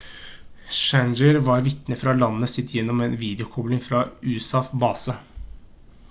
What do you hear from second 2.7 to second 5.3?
gjennom en videokobling fra en usaf-base